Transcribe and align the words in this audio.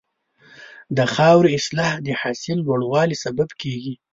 د 0.97 0.99
خاورې 1.13 1.49
اصلاح 1.59 1.93
د 2.05 2.07
حاصل 2.21 2.57
لوړوالي 2.67 3.17
سبب 3.25 3.49
کېږي. 3.61 3.93